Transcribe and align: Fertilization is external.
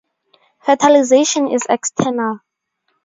Fertilization 0.61 1.47
is 1.51 1.67
external. 1.69 2.39